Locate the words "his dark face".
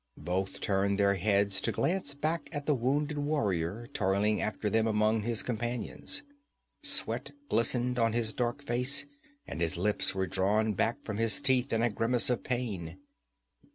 8.13-9.05